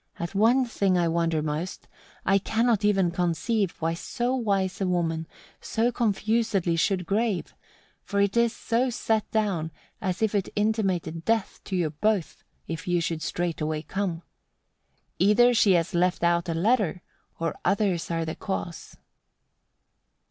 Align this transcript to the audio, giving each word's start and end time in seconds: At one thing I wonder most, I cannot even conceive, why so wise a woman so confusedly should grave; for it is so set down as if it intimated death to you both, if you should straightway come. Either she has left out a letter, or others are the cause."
At 0.17 0.33
one 0.33 0.65
thing 0.65 0.97
I 0.97 1.07
wonder 1.07 1.43
most, 1.43 1.87
I 2.25 2.39
cannot 2.39 2.83
even 2.83 3.11
conceive, 3.11 3.73
why 3.77 3.93
so 3.93 4.33
wise 4.35 4.81
a 4.81 4.87
woman 4.87 5.27
so 5.59 5.91
confusedly 5.91 6.75
should 6.75 7.05
grave; 7.05 7.53
for 8.03 8.19
it 8.19 8.35
is 8.35 8.51
so 8.51 8.89
set 8.89 9.29
down 9.29 9.69
as 10.01 10.23
if 10.23 10.33
it 10.33 10.49
intimated 10.55 11.23
death 11.23 11.61
to 11.65 11.75
you 11.75 11.91
both, 11.91 12.43
if 12.67 12.87
you 12.87 12.99
should 12.99 13.21
straightway 13.21 13.83
come. 13.83 14.23
Either 15.19 15.53
she 15.53 15.73
has 15.73 15.93
left 15.93 16.23
out 16.23 16.49
a 16.49 16.55
letter, 16.55 17.03
or 17.39 17.53
others 17.63 18.09
are 18.09 18.25
the 18.25 18.33
cause." 18.33 18.97